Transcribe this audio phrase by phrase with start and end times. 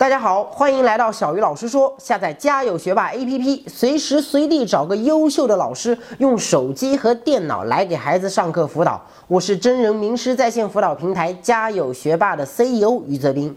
[0.00, 1.94] 大家好，欢迎来到小鱼老师说。
[1.98, 8.98] 下载家有学霸 APP，随时随地找个优秀的老师，用手机和电脑来给孩子上课辅导。
[9.28, 13.54] 我是真人名师在线辅导平台家有学霸的 CEO 余泽斌。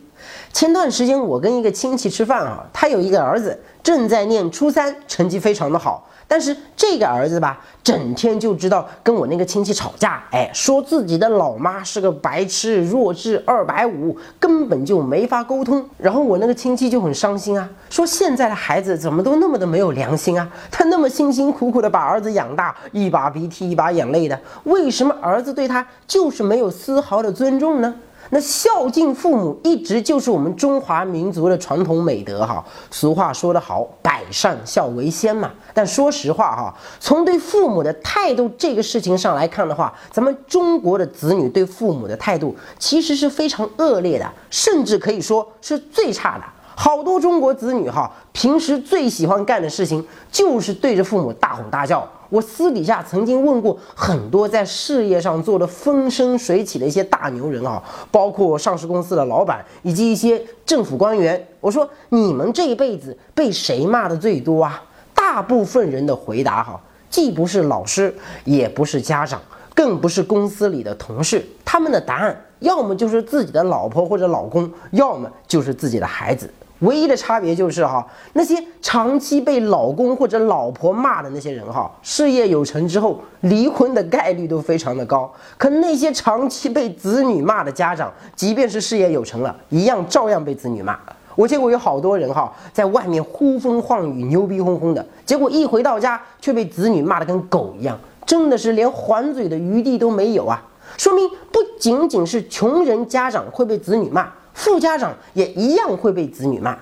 [0.52, 6.06] 前段时间我跟一个亲戚吃饭啊，他有一个儿子正在念初三，成绩非常的好。
[6.34, 15.88] 但是这个儿子吧，整天就知道跟我那个亲戚吵架，哎，说自己的老妈是个白痴，弱智二百五，根本就没法沟通。
[15.96, 20.50] 然后我那个亲戚就很伤心啊，说现在的孩子怎么都那么的没有良心啊？
[20.72, 27.94] 他那么辛辛苦苦的把儿子养大，一把鼻涕一把眼泪的，为什么儿子对他就是没有丝毫的尊重呢？
[28.30, 32.64] 那孝敬父母一直就是我们中华民族的传统美德哈。
[32.90, 35.52] 俗话说得好，百善孝为先嘛。
[35.74, 46.44] 但说实话哈，从对父母的态度这个事情上来看的话，咱们中国的子女对父母的态度其实是非常恶劣的，甚至可以说是最差的。
[46.76, 52.08] 好多中国子女哈，平时最喜欢干的事情就是对着父母大吼大叫。
[52.34, 61.48] 我私底下曾经问过很多在事业上做的风生水起的一些大牛人啊，包括上市公司的老板以及一些政府官员。
[61.60, 64.84] 我说你们这一辈子被谁骂的最多啊？
[65.14, 68.12] 大部分人的回答哈，既不是老师，
[68.46, 69.40] 也不是家长，
[69.76, 76.50] 更不是公司里的同事，他们的答案要么就是自己的老婆或者老公，要么就是自己的孩子。
[76.84, 85.32] 唯一的差别就是哈，那些长期被老公或者老婆骂的那些人哈，事业有成之后离婚的概率都非常的高。
[85.58, 91.00] 可那些长期被子女骂的家长，即便是事业有成了，一样照样被子女骂。
[91.36, 100.64] 我见过有好多人哈，在外面呼风唤雨、牛逼哄哄的，结果一回到家却被子女骂得跟狗一样，真的是连还嘴的余地都没有啊！
[100.98, 104.28] 说明不仅仅是穷人家长会被子女骂。
[104.54, 106.78] 富家长也一样会被子女骂。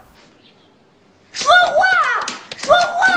[1.31, 1.77] 说话，
[2.57, 3.07] 说话！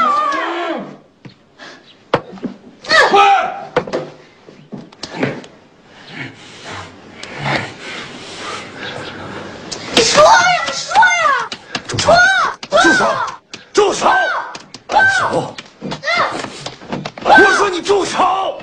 [9.95, 10.29] 你说呀，
[10.73, 11.29] 说呀！
[11.89, 12.13] 住手！
[12.71, 13.05] 住手！
[13.73, 14.09] 住手！
[14.89, 15.55] 住手！
[17.25, 18.61] 我说你住手！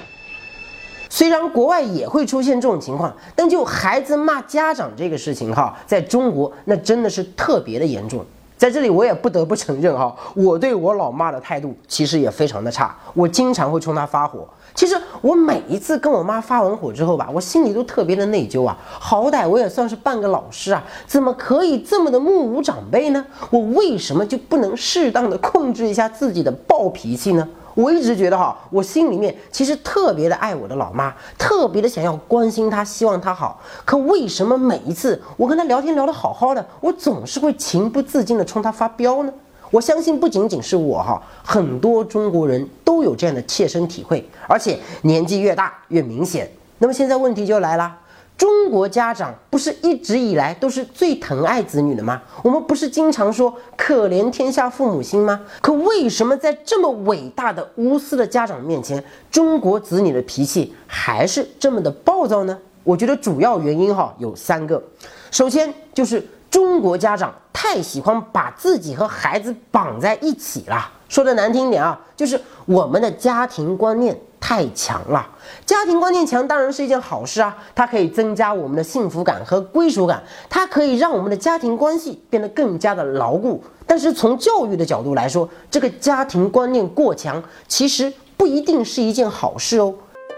[1.14, 8.26] 虽然国外也会出现这种情况，但就孩子骂家长这个事情哈，在中国那真的是特别的严重。
[8.58, 14.48] 在这里我也不得不承认哈，我对我老妈的态度其实也非常的差，我经常会冲她发火。
[14.74, 18.78] 其实我每一次跟我妈发完火之后吧，我心里都特别的内疚啊。
[18.88, 23.26] 好歹我也算是半个老师啊，怎么可以这么的目无长辈呢？
[23.50, 27.46] 我为什么就不能适当的控制一下自己的暴脾气呢？
[27.74, 33.62] 我一直觉得哈，我心里面其实特别的爱我的老妈，特别的想要关心她，希望她好。
[33.86, 39.34] 可为什么每一次我跟她聊天聊得好好的，我总是会情不自禁的冲她发飙呢？
[39.70, 46.52] 我相信不仅仅是我哈，很多中国人都有这样的切身体会，而且年纪越大越明显。
[46.80, 47.98] 那么现在问题就来了。
[48.38, 52.22] 中国家长不是一直以来都是最疼爱子女的吗？
[52.44, 55.42] 我们不是经常说可怜天下父母心吗？
[55.62, 62.58] 可为什么在这么伟大的无私的家长面前，中国子女的脾气还是这么的暴躁呢？
[62.84, 64.82] 我觉得主要原因哈有三个，
[65.30, 70.92] 首先就是中国家长太喜欢把自己和孩子绑在一起了。
[71.10, 74.16] 说的难听点啊，就是我们的家庭观念。
[74.44, 75.26] 太强了，
[75.68, 83.64] 家庭观念强当然是一件好事啊，它可以增加我们的幸福感和归属感，它可以让我们的家庭关系变得更加的牢固。
[83.86, 89.94] 但是从教育的角度来说，这个家庭观念过强，其实不一定是一件好事哦。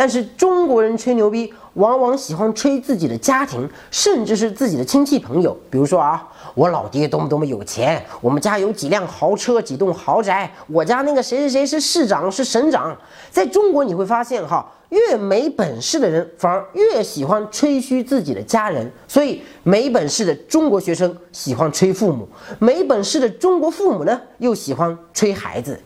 [0.00, 5.54] 但是中国人吹牛逼往往喜欢吹自己的家庭，甚至是自己的亲戚朋友。
[5.68, 12.96] 比如说啊，我老爹多么多么有钱，我们家有几辆豪车、几栋豪宅，我家那个谁谁谁是市长、是省长。
[13.30, 22.26] 在中国你会发现哈，越没本事的人反而越喜欢吹嘘自己的家人，所以没本事的中国学生喜欢吹父母，
[22.58, 25.78] 没本事的中国父母呢又喜欢吹孩子。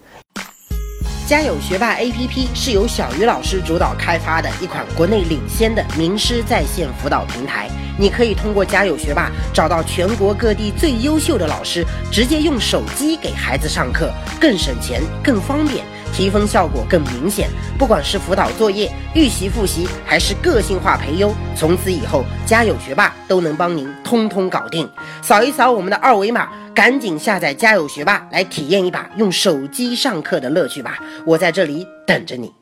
[1.26, 7.66] 家有学霸 APP 是由小鱼老师主导开发的一款国内领先的名师在线辅导平台。
[7.98, 11.82] 你可以通过家有学霸找到全国各地最优秀的老师，
[12.12, 15.82] 直接用手机给孩子上课，更省钱、更方便，
[16.14, 17.50] 提分效果更明显。
[17.78, 24.88] 不管是辅导作业、预习复习，还是个性化培优，从此以后家有学霸都能帮您通通搞定。
[25.20, 26.48] 扫一扫我们的二维码。
[26.74, 30.98] 赶紧下载家有学霸来体验一把用手机上课的乐趣吧！
[31.24, 32.52] 我在这里等着你。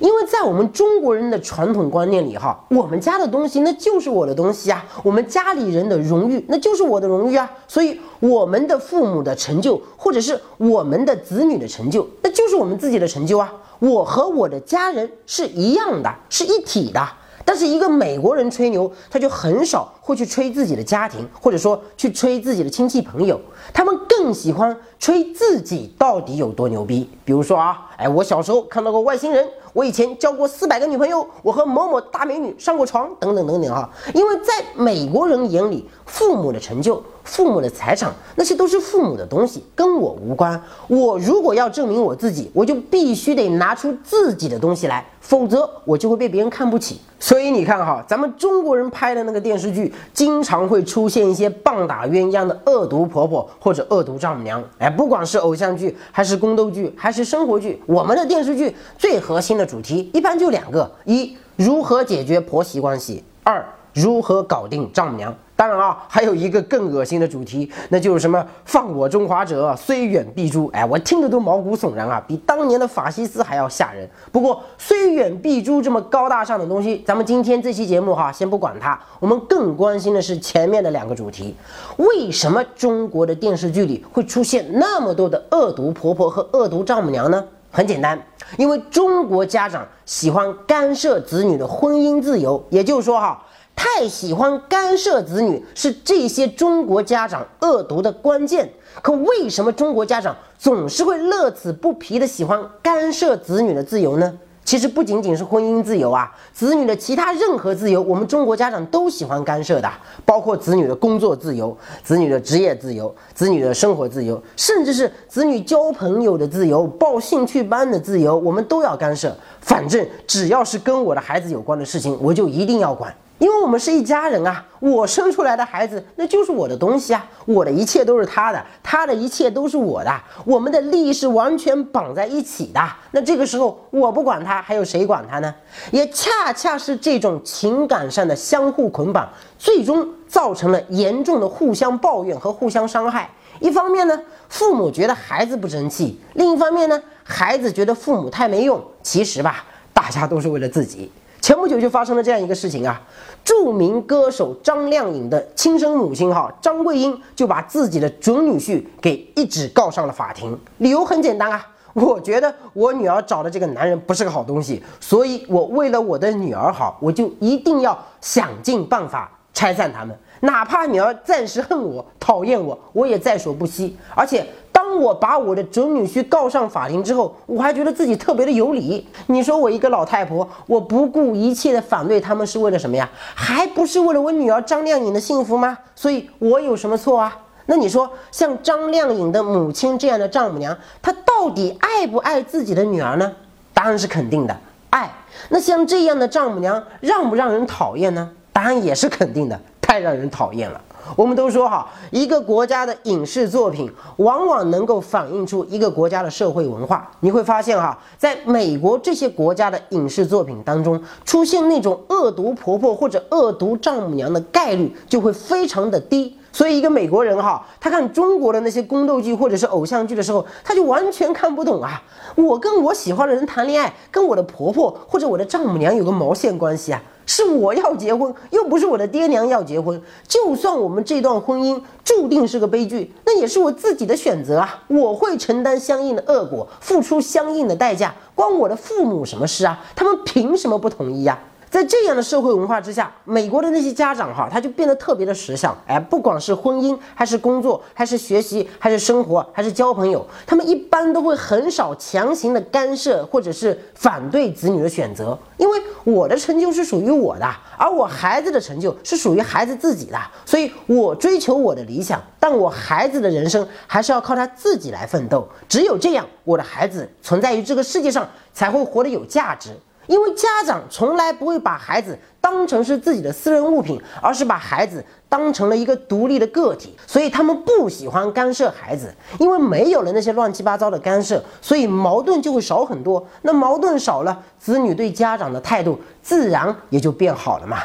[0.00, 13.52] 因为在我们中国人的传统观念里，哈，我们家的东西那就是我的东西啊，我们家里人的荣誉那就是我的荣誉啊，所以我们的父母的成就，或者是我们的子女的成就，那就是我们自己的成就啊。
[13.78, 17.06] 我和我的家人是一样的，是一体的。
[17.44, 23.40] 但是一个美国人吹牛，他就很少会去吹自己的家庭，或者说去吹自己的亲戚朋友，
[23.72, 27.08] 他们更喜欢吹自己到底有多牛逼。
[27.24, 33.88] 比如说啊，哎，我小时候看到过外星人，我以前交过四百个女朋友，我和某某大美女上过床，等等等等啊。
[34.14, 37.02] 因为在美国人眼里，父母的成就。
[37.26, 40.62] 父母的财产，那些都是父母的东西，跟我无关。
[40.86, 47.00] 我如果要证明我自己，我就必须得拿出自己的东西来，否则我就会被别人看不起。
[47.18, 54.62] 所以你看哈，咱们中国人拍的那个电视剧，经常会出现一些棒打鸳鸯的恶毒婆婆或者恶毒丈母娘。
[54.78, 65.34] 哎，不管是偶像剧，还是宫斗剧，还是生活剧，我们的电视剧最核心的主题一般就两个：一，如何解决婆媳关系；二，如何搞定丈母娘。
[65.56, 70.68] 当然啊，还有一个更恶心的主题，那就是什么“放我中华者，虽远必诛”。
[70.74, 74.06] 哎，我听着都毛骨悚然啊，比当年的法西斯还要吓人。
[74.30, 81.56] 不过“虽远必诛”这么高大上的东西，咱们今天这期节目哈，先不管它，我们更关心的是前面的两个主题。
[81.96, 87.42] 为什么中国的电视剧里会出现那么多的恶毒婆婆和恶毒丈母娘呢？
[87.70, 88.22] 很简单，
[88.58, 93.42] 因为中国家长喜欢干涉子女的婚姻自由，也就是说哈。
[93.76, 98.68] 太喜欢干涉子女是这些中国家长恶毒的关键。
[99.02, 104.36] 可为什么中国家长总是会乐此不疲的喜欢干涉子女的自由呢？
[104.64, 109.88] 其实不仅仅是婚姻自由啊，子女的其他任何自由，我们中国家长都喜欢干涉的，
[110.24, 119.32] 包括子女的工作自由、子女的职业自由、子女的生活自由，甚至是子女交朋友的自由、报兴趣班的自由，我们都要干涉。
[119.60, 123.14] 反正只要是跟我的孩子有关的事情，我就一定要管。
[123.38, 130.10] 因为我们是一家人啊，我生出来的孩子那就是我的东西啊，我的一切都是他的，他的一切都是我的，
[130.46, 132.80] 我们的利益是完全绑在一起的。
[133.10, 135.54] 那这个时候我不管他，还有谁管他呢？
[135.90, 139.28] 也恰恰是这种情感上的相互捆绑，
[139.58, 143.28] 最终造成了严重的互相抱怨和互相伤害。
[143.60, 144.18] 一方面呢，
[144.48, 148.82] 父母觉得孩子不争气；另一方面呢，孩子觉得父母太没用。
[149.02, 151.12] 其实吧，大家都是为了自己。
[151.46, 153.00] 前不久就发生了这样一个事情啊，
[153.44, 161.64] 著名歌手张靓颖的亲生母亲哈张桂英就把自己的准女婿给一纸告上了法庭，理由很简单啊，
[161.94, 174.44] 我觉得我女儿找的这个男人不是个好东西，所以我为了我的女儿好，我就一定要想尽办法拆散他们，哪怕女儿暂时恨我、讨厌我，我也在所不惜，而且。
[174.76, 179.08] 当我把我的准女婿告上法庭之后，我还觉得自己特别的有理。
[179.28, 183.08] 你说我一个老太婆，我不顾一切的反对他们是为了什么呀？
[183.34, 185.78] 还不是为了我女儿张靓颖的幸福吗？
[185.94, 187.34] 所以我有什么错啊？
[187.64, 193.32] 那你说像张靓颖的母亲这样的丈母娘，她到底爱不爱自己的女儿呢？
[193.72, 194.54] 答案是肯定的，
[194.90, 195.10] 爱。
[195.48, 198.30] 那像这样的丈母娘让不让人讨厌呢？
[198.52, 200.78] 答案也是肯定的，太让人讨厌了。
[201.14, 207.10] 我们都说哈，一个国家的影视作品往往能够反映出一个国家的社会文化。
[207.20, 216.36] 你会发现哈，在美国这些国家的影视作品当中，出现那种恶毒婆婆或者恶毒丈母娘的概率就会非常的低。
[216.56, 222.02] 所以，一个美国人哈，他看中国的那些宫斗剧或者是偶像剧的时候，他就完全看不懂啊！
[222.34, 227.02] 我跟我喜欢的人谈恋爱，跟我的婆婆或者我的丈母娘有个毛线关系啊？
[227.26, 230.00] 是我要结婚，又不是我的爹娘要结婚。
[230.26, 234.82] 就算我们这段婚姻注定是个悲剧，那也是我自己的选择啊！
[234.88, 239.78] 我会承担相应的恶果，付出相应的代价，关我的父母什么事啊？
[239.94, 241.38] 他们凭什么不同意呀？
[241.68, 245.76] 在这样的社会文化之下，美国的那些家长哈，他就变得特别的识相。
[245.86, 255.38] 哎，不管是婚姻，还是工作，还是学习，还是生活，还是交朋友，他们一般都会很少强行的干涉或者是反对子女的选择。
[255.58, 257.46] 因为我的成就是属于我的，
[257.76, 265.46] 而我孩子的成就是属于孩子自己的，所以我追求我的理想，但我孩子的人生还是要靠他自己来奋斗。
[265.68, 269.70] 只有这样，我的孩子存在于这个世界上才会活得有价值。
[270.06, 279.12] 因为家长从来不会把孩子当成是自己的私人物品，而是把孩子当成了一个独立的个体，所以他们不喜欢干涉孩子。
[279.38, 283.26] 因为没有了那些乱七八糟的干涉，所以矛盾就会少很多。
[283.42, 287.78] 那矛盾少了，子女对家长的态度自然也就变好了嘛。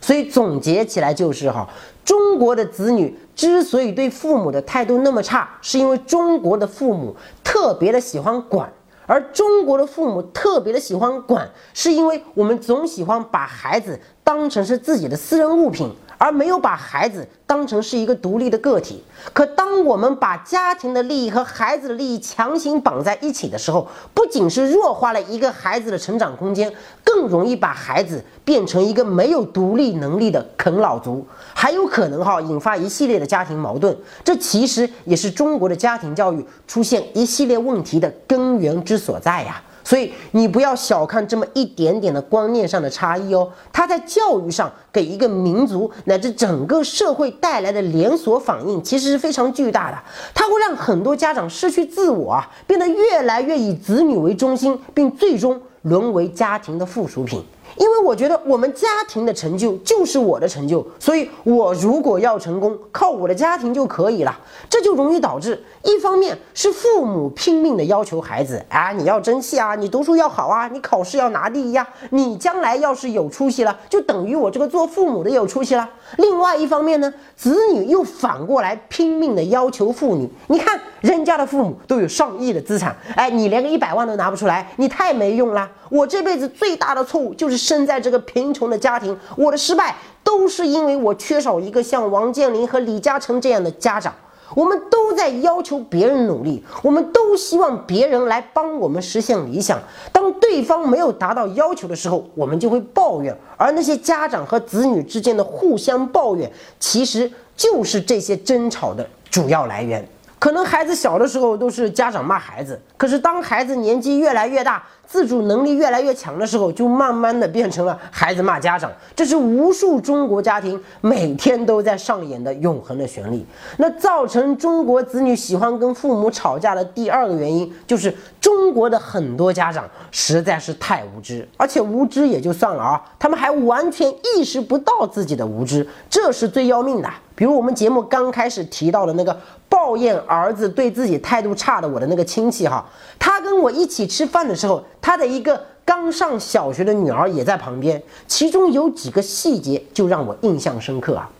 [0.00, 1.68] 所以总结起来就是哈，
[2.04, 8.72] 中国的子女之所以对父母的态度那么差，是因为中国的父母特别的喜欢管。
[9.06, 15.94] 而中国的父母特别的喜欢管，是因为我们总喜欢把孩子当成是自己的私人物品。
[16.18, 19.02] 而没有把孩子当成是一个独立的个体。
[19.32, 26.72] 可当我们把家庭的利益和孩子的利益强行绑在一起的时候，不仅是弱化了一个孩子的成长空间，
[27.04, 33.96] 更容易把孩子变成一个没有独立能力的啃老族，还有可能哈引发一系列的家庭矛盾。
[34.24, 39.62] 这其实也是中国的家庭教育出现一系列问题的根源之所在呀。
[39.86, 49.98] 所以你不要小看这么一点点的观念上的差异哦，它在教育上给一个民族乃至整个社会带来的连锁反应其实是非常巨大的。
[50.34, 57.44] 它会让很多家长失去自我啊，变得越来越以子女为中心，并最终沦为家庭的附属品。
[57.76, 64.38] 因为我觉得我们家庭的成就就是我的成就，所以我如果要成功，靠我的家庭就可以了。
[64.68, 75.88] 这就容易导致，一方面是父母拼命的要求孩子啊，你要争气啊，你读书要好啊，你考试要拿第一呀，你将来要是有出息了，就等于我这个做父母的有出息了。
[76.16, 85.68] 另外一方面呢，子女又反过来拼命的要求妇女，你看人家的父母都有上亿的资产，哎，你连个一百万都拿不出来，你太没用了。
[85.88, 94.14] 我这辈子最大的错误就是生在这个贫穷的家庭，我的失败都是因为我缺少一个像王健林和李嘉诚这样的家长。
[94.54, 99.76] 我们都在要求别人努力，我们都希望别人来帮我们实现理想。
[100.12, 103.36] 当对方没有达到要求的时候，我们就会抱怨。
[103.56, 110.08] 而那些家长和子女之间的互相抱怨，其实就是这些争吵的主要来源。
[110.38, 118.92] 可能孩子小的时候都是家长骂孩子，可是当孩子年纪越来越大，自主能力越来越强的时候，就慢慢的变成了孩子骂家长。
[119.14, 123.44] 这是无数中国家庭每天都在上演的永恒的旋律。
[123.78, 137.08] 那造成中国子女喜欢跟父母吵架的第二个原因，就是中国的很多家长实在是太无知，而且无知也就算了啊，他们还完全意识不到自己的无知，这是最要命的。
[137.36, 139.38] 比如我们节目刚开始提到的那个
[139.68, 142.84] 抱怨儿子对自己态度差的我的那个亲戚哈，
[143.18, 151.30] 他跟我一起吃饭的时候，他的一个刚上小学的女儿也在旁边，其中有几个细节就让我印象深刻啊。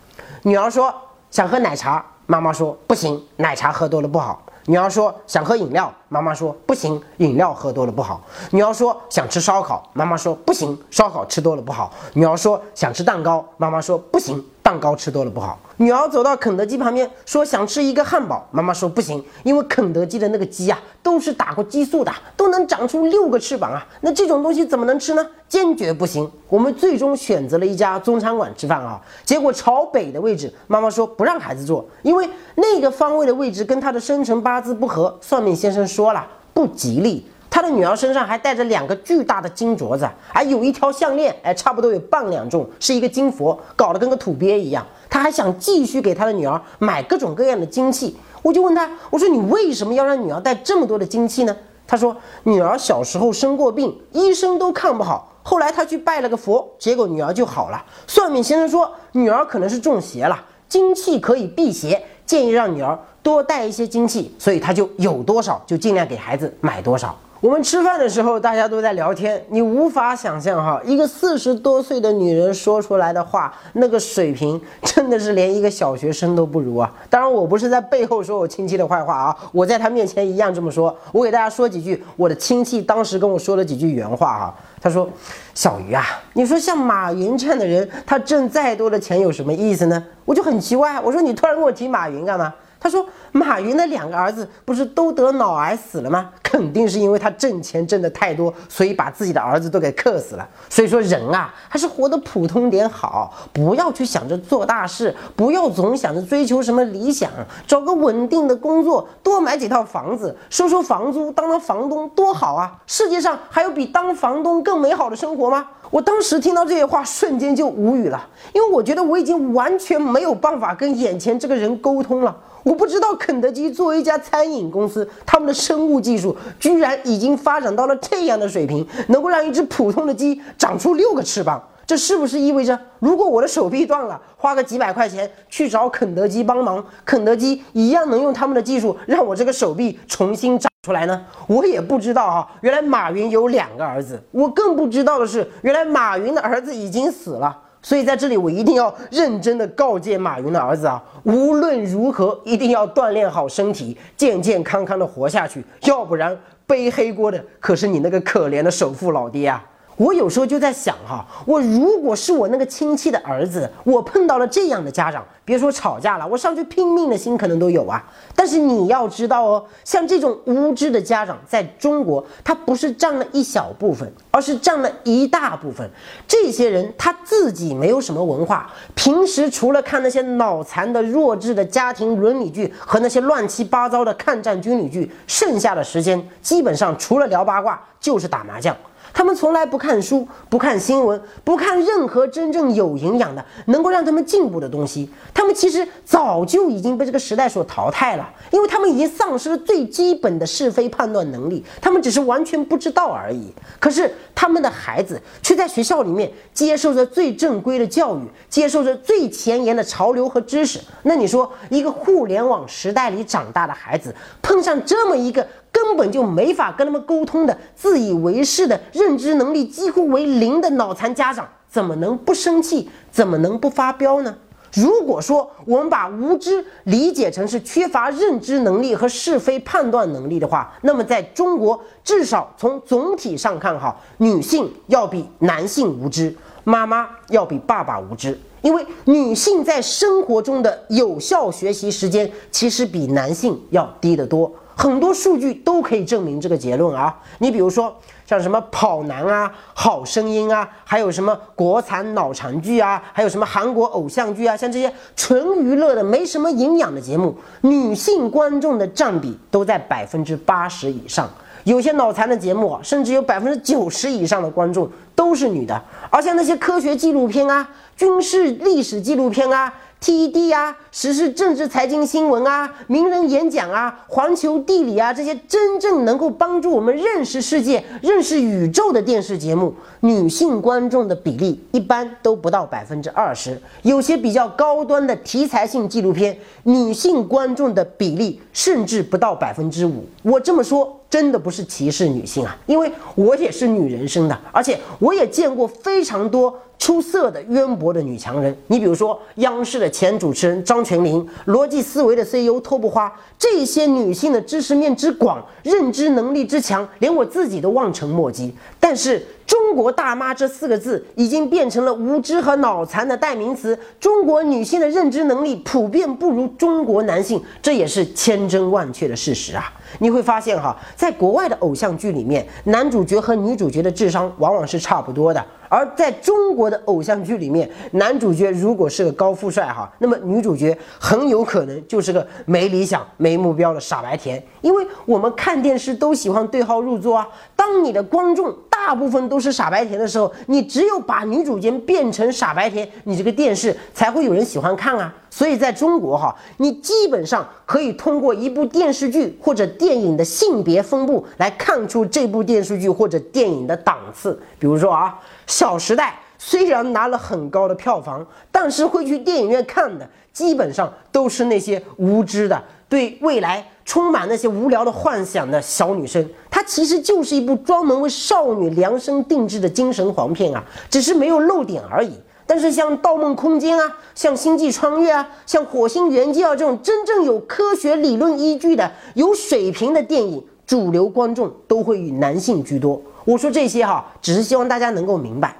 [0.42, 0.94] 女儿说
[1.30, 4.42] 想喝奶茶，妈妈说不行，奶茶喝多了不好。
[4.68, 8.20] 女儿说想喝饮料，妈妈说不行，饮料喝多了不好。
[8.50, 11.92] 女儿说想吃烧烤，妈妈说不行，烧烤吃多了不好。
[12.14, 15.56] 女儿说想吃蛋糕，妈妈说不行，蛋糕吃多了不好。
[15.76, 18.44] 女儿走到肯德基旁边，说想吃一个汉堡。
[18.50, 25.24] 妈妈说不行，因为肯德基的那个鸡啊，都是打过激素的，都能长出六个翅膀啊，那这种东西怎么能吃呢？
[25.48, 26.28] 坚决不行。
[26.48, 35.16] 我们最终选择了一家中餐馆吃饭啊，结果朝北的位置，妈妈说不让孩子坐，因为那个方位的位置跟他的生辰八字不合。
[35.20, 37.24] 算命先生说了，不吉利。
[37.66, 44.86] 他女儿身上还带着两个巨大的金镯子，还有一条项链，哎，差不多有半两重，是一个金佛，搞得跟个土鳖一样。
[45.10, 51.56] 他还想继续给他的女儿买各种各样的金器，我就问他，我说你为什么要让女儿带这么多的金器呢？
[51.88, 57.84] 他说女儿小时候生过病，医生都看不好，后来他去拜了个佛，结果女儿就好了。
[58.06, 67.12] 算命先生说女儿可能是中邪了，金器可以辟邪，建议让女儿多带一些金器，所以他就有多少就尽量给孩子买多少。
[67.46, 76.92] 我们吃饭的时候，大家都在聊天，你无法想象哈，一个四十多岁的女人说出来的话，那个水平真的是连一个小学生都不如啊！
[77.08, 80.92] 当然，我不是在背后说我亲戚的坏话啊，我在他面前一样这么说。
[81.12, 85.08] 我给大家说几句我的亲戚当时跟我说了几句原话哈，他说
[85.54, 92.52] ：“小鱼啊，你说像马云这样的人，他挣再多的钱有什么意思呢？”我就很奇怪，我说你突然跟我提马云干嘛？
[92.78, 93.04] 他说
[93.36, 96.30] ：“马云的两个儿子不是都得脑癌死了吗？
[96.42, 100.48] 肯定是因为他挣钱挣得太多，所以把自己的儿子都给克死了。
[100.70, 107.30] 所以说人啊，还是活得普通点好，不要去想着做大事，不要总想着追求什么理想，
[107.66, 112.72] 找个稳定的工作，多买几套房子，收收房租，当当房东多好啊！
[112.86, 115.66] 世界上还有比当房东更美好的生活吗？
[115.90, 122.36] 我当时听到这些话，瞬间就无语了，因为我觉得我已经完全没有办法跟眼前这个人沟通了。
[122.64, 131.60] 我不知道肯德基作为一家餐饮公司，他们的生物技术居然已经发展到了这样的水平，能够让一只普通的鸡长出六个翅膀。
[131.84, 141.20] 这是不是意味着，如果我的手臂断了，花个几百块钱去找肯德基帮忙，肯德基一样能用他们的技术让我这个手臂重新长出来呢？
[141.48, 142.46] 我也不知道啊。
[142.60, 147.58] 原来马云有两个儿子，我更不知道的是，原来马云的儿子已经死了。
[147.86, 159.64] 所以在这里，我一定要认真的告诫马云的儿子啊，无论如何一定要锻炼好身体，健健康康的活下去，要不然背黑锅的可是你那个可怜的首富老爹啊。
[159.96, 168.04] 我有时候就在想哈，我如果是我那个亲戚的儿子，我碰到了这样的家长，别说吵架了，我上去拼命的心可能都有啊。
[168.34, 175.88] 但是你要知道哦，像这种无知的家长，在中国他不是占了一小部分，而是占了一大部分。
[176.28, 188.76] 这些人他自己没有什么文化，平时除了看那些脑残的弱智的家庭伦理剧和那些乱七八糟的抗战军旅剧，剩下的时间基本上除了聊八卦就是打麻将。
[189.12, 195.08] 他们从来不看书，不看新闻，不看任何真正有营养的、能够让他们进步的东西。
[195.32, 201.64] 他们其实早就已经被这个时代所淘汰了，因为他们已经丧失了最基本的是非判断能力。
[201.80, 203.52] 他们只是完全不知道而已。
[203.78, 210.80] 可是他们的孩子却在学校里面接受着最正规的教育，接受着最前沿的潮流和知识。
[211.02, 215.46] 那你说，一个互联网时代里长大的孩子，碰上这么一个？
[215.76, 222.88] 根本就没法跟他们沟通的，自以为是的认知能力几乎为零的脑残家长，怎么能不生气？
[223.10, 224.34] 怎么能不发飙呢？
[224.72, 244.50] 如果说我们把无知理解成是缺乏认知能力和是非判断能力的话，那么在中国，至少从总体上看，哈，女性要比男性无知，妈妈要比爸爸无知，因为女性在生活中的有效学习时间其实比男性要低得多。
[244.78, 247.16] 很多数据都可以证明这个结论啊！
[247.38, 261.26] 你比如说像什么跑男啊、好声音啊，还有什么国产脑残剧啊，还有什么韩国偶像剧啊，像这些纯娱乐的、没什么营养的节目，女性观众的占比都在百分之八十以上。
[261.64, 265.82] 有些脑残的节目啊，甚至有百分之九十以上的观众都是女的。
[266.10, 269.72] 而像那些科学纪录片啊、军事历史纪录片啊。
[269.98, 283.60] TED 啊，时事政治财经新闻啊，名人演讲啊，环球地理啊，这些真正能够帮助我们认识世界、认识宇宙的电视节目，女性观众的比例一般都不到百分之二十。
[283.82, 290.04] 有些比较高端的题材性纪录片，女性观众的比例甚至不到百分之五。
[290.22, 296.56] 我这么说真的不是歧视女性啊，因为我也是女人生的，而且我也见过非常多。
[296.86, 308.54] 出色的、渊博的女强人，你比如说央视的前主持人张泉灵，逻辑思维的 CEO 托布花，这些女性的知识面之广、认知能力之强，连我自己都望尘莫及。
[308.78, 313.78] 但是，中国大妈这四个字已经变成了无知和脑残的代名词。
[314.00, 319.72] 中国女性的认知能力普遍不如中国男性，这也是千真万确的事实啊！
[320.00, 325.44] 你会发现哈，在国外的偶像剧里面，男主角和女主角的智商往往是差不多的。
[325.68, 334.40] 而在中国的偶像剧里面，男主角如果是个高富帅哈，那么女主角很有可能就是个没理想、没目标的傻白甜。
[334.60, 337.26] 因为我们看电视都喜欢对号入座啊。
[337.56, 338.54] 当你的观众
[338.86, 345.12] 大部分都是傻白甜的时候，你只有把女主角变成傻白甜，你这个电视才会有人喜欢看啊。
[345.28, 354.40] 所以在中国哈，你基本上可以通过一部电视剧或者电影的性别分布来看出这部电视剧或者电影的档次。
[354.60, 355.18] 比如说啊。
[355.52, 366.28] 《小时代》虽然拿了很高的票房，但是会去电影院看的基本上都是那些无知的、对未来充满那些无聊的幻想的小女生。
[366.50, 372.12] 它其实就是一部专门为少女量身定制的精神黄片啊，只是没有露点而已。
[372.48, 383.02] 但是像《盗梦空间》啊、像《星际穿越》啊、像《火星援救》啊这种真正有科学理论依据的、有水平的电影，主流观众都会以男性居多。
[383.24, 385.56] 我说这些哈，只是希望大家能够明白，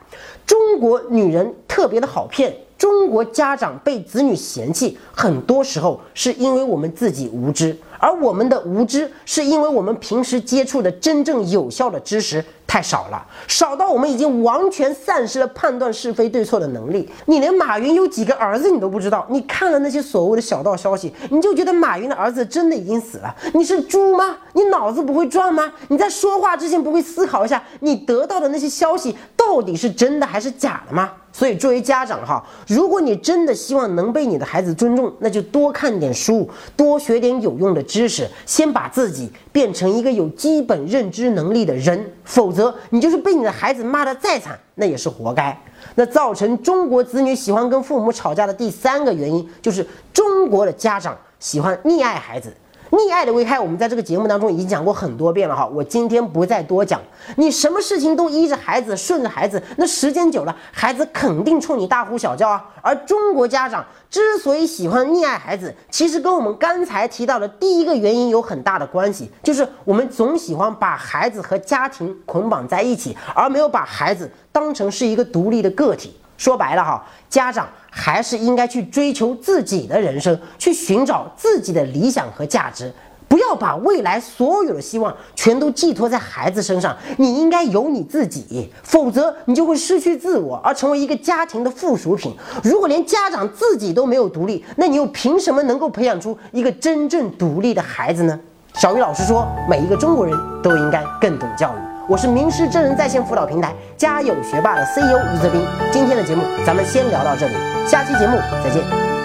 [0.46, 17.08] 中国女人特别的好骗，中国家长被子女嫌弃，很多时候是因为我们自己无知，而我们的无知是因为我们平时接触的真正有效的知识太少了，少到我们已经完全丧失了判断是非对错的能力。
[17.26, 23.34] 你连马云有几个儿子你都不知道，你看了那些所谓的小道消息，你就觉得马云的儿子真的已经死了？
[23.54, 24.36] 你是猪吗？
[24.52, 25.72] 你脑子不会转吗？
[25.88, 31.12] 你在说话之前不会思考一下，你得到的那些消息到底是真的还是假的吗？
[31.32, 42.12] 所以，作为家长哈，如果你真的希望能被你的孩子尊重，那就多看点书，多学点有用的知识，先把自己变成一个有基本认知能力的人。
[42.24, 45.58] 否则，你就是被你的孩子骂得再惨，那也是活该。
[45.94, 52.52] 那造成中国子女喜欢跟父母吵架的第三个原因，就是中国的家长喜欢溺爱孩子。
[52.96, 57.00] 溺爱的危害，我们在这个节目当中已经讲过很多遍了哈，我今天不再多讲。
[57.36, 62.64] 你什么事情都依着孩子，顺着孩子，那时间久了，孩子肯定冲你大呼小叫啊。
[62.80, 76.16] 而中国家长之所以喜欢溺爱孩子，其实跟我们刚才提到的第一个原因有很大的关系，就是我们总喜欢把孩子和家庭捆绑在一起，而没有把孩子当成是一个独立的个体。
[76.36, 82.92] 说白了哈，家长还是应该去追求自己的人生，去寻找自己的理想和价值，
[83.28, 86.96] 不要把未来所有的希望全都寄托在孩子身上。
[87.16, 92.34] 你应该有你自己，否则你就会失去自我，而成为一个家庭的附属品。
[92.62, 98.38] 如果连家长自己都没有独立，那你又凭什么能够培养出一个真正独立的孩子呢？
[98.74, 101.85] 小鱼老师说，每一个中国人都应该更懂教育。
[102.08, 105.60] 我是名师真人在线辅导平台家有学霸的 CEO 于泽斌。
[105.92, 107.54] 今天的节目咱们先聊到这里，
[107.88, 109.15] 下期节目再见。